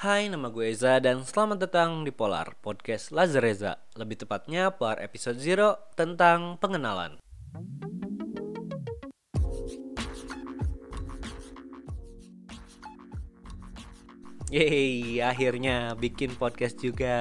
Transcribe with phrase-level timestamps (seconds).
[0.00, 3.84] Hai, nama gue Eza dan selamat datang di Polar Podcast Lazareza.
[4.00, 7.20] Lebih tepatnya Polar episode 0 tentang pengenalan.
[14.48, 17.20] Yeay, akhirnya bikin podcast juga.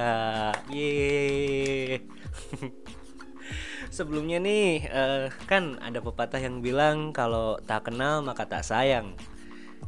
[0.72, 2.00] Yeay.
[4.00, 9.20] Sebelumnya nih, uh, kan ada pepatah yang bilang kalau tak kenal maka tak sayang.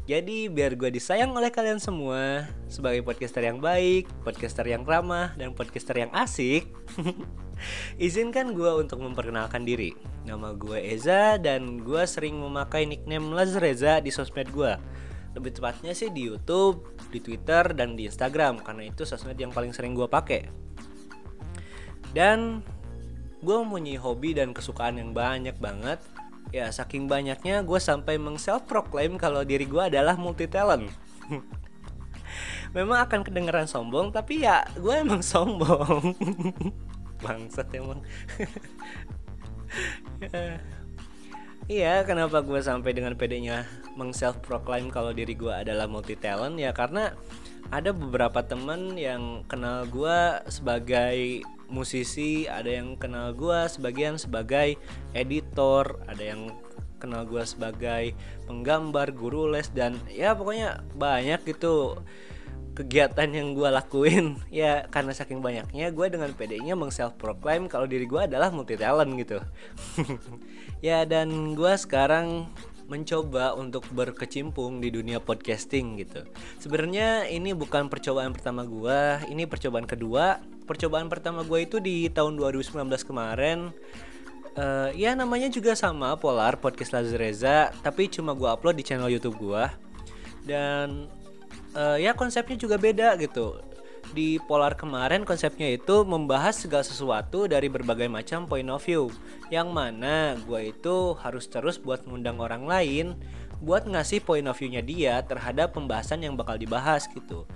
[0.09, 5.55] Jadi biar gue disayang oleh kalian semua sebagai podcaster yang baik, podcaster yang ramah, dan
[5.55, 6.67] podcaster yang asik.
[8.01, 9.93] Izinkan gue untuk memperkenalkan diri.
[10.25, 14.73] Nama gue Eza dan gue sering memakai nickname Lazreza di sosmed gue
[15.31, 19.71] lebih tepatnya sih di YouTube, di Twitter dan di Instagram karena itu sosmed yang paling
[19.71, 20.51] sering gue pakai.
[22.11, 22.59] Dan
[23.39, 26.03] gue mempunyai hobi dan kesukaan yang banyak banget.
[26.49, 30.89] Ya saking banyaknya gue sampai meng self proclaim kalau diri gue adalah multi talent.
[32.75, 36.17] Memang akan kedengeran sombong tapi ya gue emang sombong.
[37.23, 38.01] Bangsat emang.
[41.71, 43.63] Iya, kenapa gue sampai dengan pedenya
[43.95, 47.15] meng self proclaim kalau diri gue adalah multi talent ya karena
[47.71, 54.75] ada beberapa teman yang kenal gue sebagai musisi, ada yang kenal gue sebagian sebagai
[55.15, 56.51] editor, ada yang
[57.01, 58.13] kenal gue sebagai
[58.45, 61.97] penggambar, guru les dan ya pokoknya banyak gitu
[62.71, 67.83] kegiatan yang gue lakuin ya karena saking banyaknya gue dengan pedenya meng self proclaim kalau
[67.83, 69.43] diri gue adalah multi talent gitu
[70.85, 72.47] ya dan gue sekarang
[72.91, 76.27] mencoba untuk berkecimpung di dunia podcasting gitu.
[76.59, 80.43] Sebenarnya ini bukan percobaan pertama gue, ini percobaan kedua.
[80.65, 83.73] Percobaan pertama gue itu di tahun 2019 kemarin.
[84.51, 89.39] Uh, ya namanya juga sama Polar Podcast Lazareza, tapi cuma gue upload di channel YouTube
[89.39, 89.63] gue.
[90.43, 91.07] Dan
[91.75, 93.71] uh, ya konsepnya juga beda gitu
[94.11, 99.07] di Polar kemarin konsepnya itu membahas segala sesuatu dari berbagai macam point of view
[99.53, 103.15] yang mana gue itu harus terus buat ngundang orang lain
[103.63, 107.47] buat ngasih point of view-nya dia terhadap pembahasan yang bakal dibahas gitu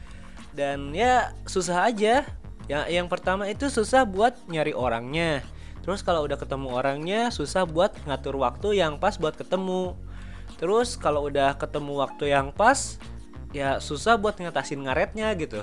[0.56, 2.24] dan ya susah aja
[2.66, 5.46] yang yang pertama itu susah buat nyari orangnya.
[5.86, 9.94] Terus kalau udah ketemu orangnya susah buat ngatur waktu yang pas buat ketemu.
[10.58, 12.98] Terus kalau udah ketemu waktu yang pas
[13.54, 15.62] ya susah buat ngatasin ngaretnya gitu.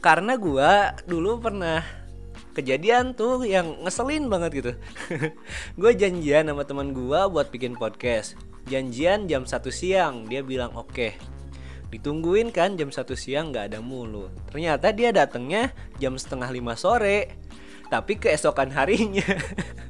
[0.00, 0.70] Karena gue
[1.04, 1.84] dulu pernah
[2.56, 4.72] kejadian tuh yang ngeselin banget gitu.
[5.80, 8.34] Gue janjian sama teman gue buat bikin podcast.
[8.66, 10.90] Janjian jam satu siang dia bilang oke.
[10.90, 11.37] okay.
[11.88, 14.28] Ditungguin kan jam satu siang nggak ada mulu.
[14.52, 17.36] Ternyata dia datangnya jam setengah lima sore.
[17.88, 19.24] Tapi keesokan harinya.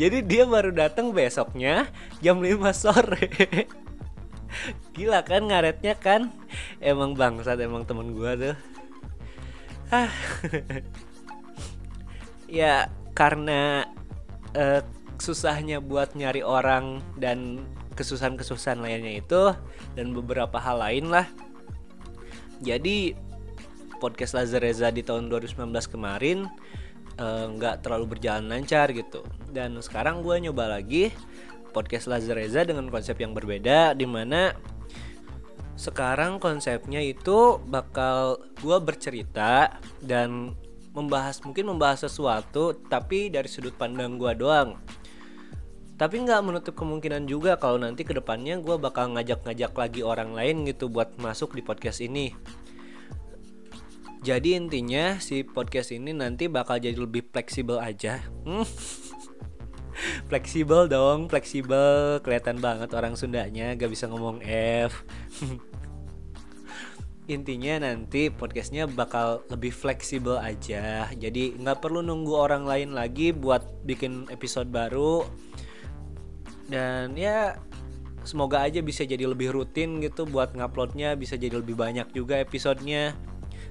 [0.00, 1.90] Jadi dia baru datang besoknya
[2.22, 3.26] jam 5 sore.
[4.96, 6.32] Gila kan ngaretnya kan?
[6.80, 8.56] Emang bangsat emang temen gue tuh.
[9.90, 10.10] Ah.
[12.46, 13.90] Ya karena
[14.54, 14.78] uh,
[15.18, 17.66] susahnya buat nyari orang dan
[17.96, 19.42] kesusahan-kesusahan lainnya itu
[19.96, 21.26] dan beberapa hal lain lah.
[22.60, 23.16] Jadi
[23.98, 26.44] podcast Lazareza di tahun 2019 kemarin
[27.16, 29.24] eh, nggak uh, terlalu berjalan lancar gitu.
[29.48, 31.10] Dan sekarang gue nyoba lagi
[31.72, 34.56] podcast Lazareza dengan konsep yang berbeda di mana
[35.76, 40.56] sekarang konsepnya itu bakal gue bercerita dan
[40.96, 44.80] membahas mungkin membahas sesuatu tapi dari sudut pandang gue doang
[45.96, 50.68] tapi nggak menutup kemungkinan juga kalau nanti ke depannya gue bakal ngajak-ngajak lagi orang lain
[50.68, 52.36] gitu buat masuk di podcast ini.
[54.20, 58.20] Jadi intinya si podcast ini nanti bakal jadi lebih fleksibel aja.
[58.44, 58.68] Hmm.
[60.28, 62.20] fleksibel dong fleksibel.
[62.20, 64.92] Kelihatan banget orang Sundanya gak bisa ngomong F.
[67.26, 71.10] Intinya nanti podcastnya bakal lebih fleksibel aja.
[71.10, 75.26] Jadi nggak perlu nunggu orang lain lagi buat bikin episode baru
[76.66, 77.58] dan ya
[78.26, 83.14] semoga aja bisa jadi lebih rutin gitu buat nguploadnya bisa jadi lebih banyak juga episodenya.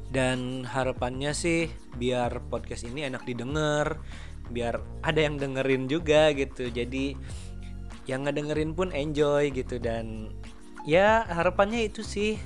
[0.06, 1.68] Dan harapannya sih
[2.00, 4.00] biar podcast ini enak didengar
[4.48, 6.72] biar ada yang dengerin juga gitu.
[6.72, 7.20] Jadi
[8.08, 9.76] yang ngedengerin pun enjoy gitu.
[9.76, 10.32] Dan
[10.88, 12.40] ya harapannya itu sih.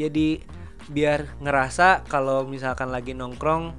[0.00, 0.40] Jadi
[0.88, 3.76] biar ngerasa kalau misalkan lagi nongkrong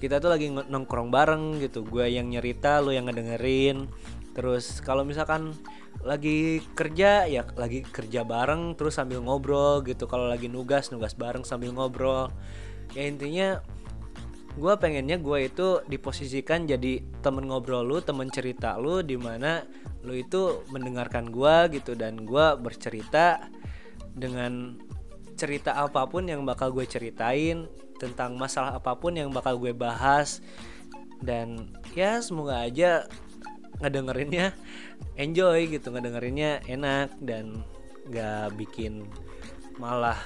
[0.00, 1.84] kita tuh lagi nongkrong bareng gitu.
[1.84, 3.84] Gue yang nyerita lo yang ngedengerin
[4.30, 5.52] terus kalau misalkan
[6.00, 10.08] lagi kerja ya lagi kerja bareng terus sambil ngobrol gitu.
[10.08, 12.32] Kalau lagi nugas nugas bareng sambil ngobrol.
[12.96, 13.60] Ya intinya
[14.56, 19.62] gue pengennya gue itu diposisikan jadi temen ngobrol lu temen cerita lu di mana
[20.02, 21.92] lu itu mendengarkan gue gitu.
[21.92, 23.50] Dan gue bercerita
[24.16, 24.80] dengan
[25.36, 27.68] cerita apa pun yang bakal gue ceritain
[28.00, 30.40] tentang masalah apa pun yang bakal gue bahas.
[31.20, 33.04] Dan ya semoga aja
[33.80, 34.52] ngedengerinnya
[35.16, 37.64] enjoy gitu ngedengerinnya enak dan
[38.12, 39.08] gak bikin
[39.80, 40.16] malah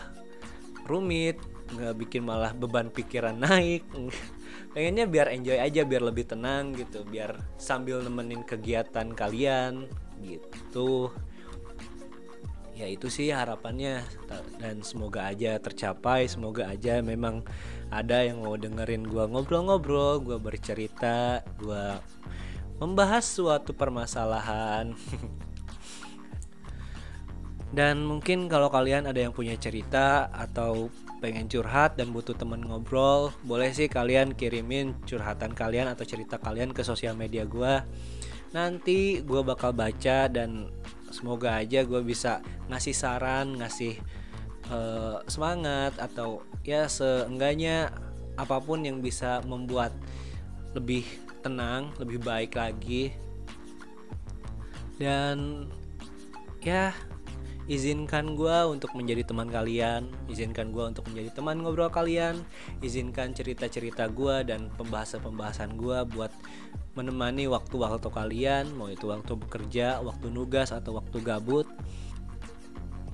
[0.84, 1.38] rumit
[1.74, 3.82] nggak bikin malah beban pikiran naik.
[4.74, 9.86] Pengennya biar enjoy aja biar lebih tenang gitu biar sambil nemenin kegiatan kalian
[10.22, 11.10] gitu.
[12.74, 14.02] Ya itu sih harapannya.
[14.58, 17.46] Dan semoga aja tercapai semoga aja memang
[17.90, 22.02] ada yang mau dengerin gua ngobrol-ngobrol gua bercerita gua
[22.84, 24.92] membahas suatu permasalahan.
[27.74, 33.32] Dan mungkin kalau kalian ada yang punya cerita atau pengen curhat dan butuh temen ngobrol
[33.48, 37.82] boleh sih kalian kirimin curhatan kalian atau cerita kalian ke sosial media gua.
[38.54, 40.70] Nanti gue bakal baca dan
[41.10, 42.38] semoga aja gue bisa
[42.70, 43.98] ngasih saran ngasih
[44.70, 47.90] uh, semangat atau ya seenggaknya
[48.38, 49.90] apa pun yang bisa membuat
[50.78, 51.02] lebih
[51.44, 53.12] tenang lebih baik lagi.
[54.96, 55.68] Dan
[56.64, 56.96] ya
[57.68, 60.08] izinkan gue untuk menjadi teman kalian.
[60.32, 62.40] Izinkan gue untuk menjadi teman ngobrol kalian.
[62.80, 66.32] Izinkan cerita-cerita gue dan pembahasan-pembahasan gue buat
[66.96, 68.72] menemani waktu-waktu kalian.
[68.72, 71.68] Mau itu waktu bekerja waktu nugas atau waktu gabut.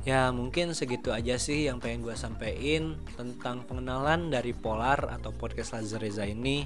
[0.00, 5.76] Ya mungkin segitu aja sih yang pengen gue sampein tentang pengenalan dari Polar atau podcast
[5.76, 6.64] Lazar Reza ini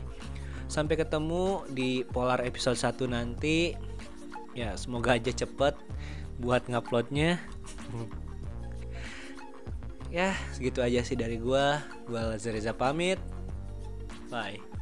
[0.75, 3.79] sampai ketemu di Polar episode 1 nanti.
[4.59, 5.79] Ya semoga aja cepet
[6.43, 7.39] buat nguploadnya.
[10.11, 11.79] Ya segitu aja sih dari gua.
[12.11, 13.23] Gua Lazareza pamit.
[14.35, 14.74] Bye